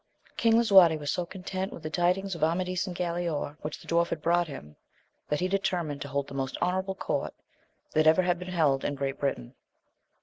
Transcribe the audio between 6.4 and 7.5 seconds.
honourable court